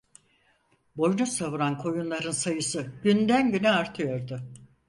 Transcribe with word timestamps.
Boynuz 0.97 1.29
savuran 1.31 1.77
koyunların 1.77 2.31
sayısı 2.31 2.91
günden 3.03 3.51
güne 3.51 3.69
artıyordu. 3.71 4.41